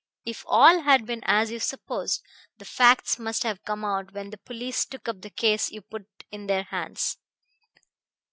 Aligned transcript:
If 0.25 0.43
all 0.47 0.79
had 0.81 1.05
been 1.05 1.21
as 1.27 1.51
you 1.51 1.59
supposed, 1.59 2.23
the 2.57 2.65
facts 2.65 3.19
must 3.19 3.43
have 3.43 3.63
come 3.63 3.85
out 3.85 4.15
when 4.15 4.31
the 4.31 4.39
police 4.39 4.83
took 4.83 5.07
up 5.07 5.21
the 5.21 5.29
case 5.29 5.69
you 5.69 5.81
put 5.83 6.07
in 6.31 6.47
their 6.47 6.63
hands. 6.63 7.19